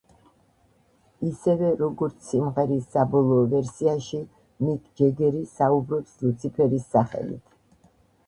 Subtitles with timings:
[1.31, 4.23] ისევე, როგორც სიმღერის საბოლოო ვერსიაში,
[4.69, 7.55] მიკ ჯეგერი საუბრობს ლუციფერის სახელით.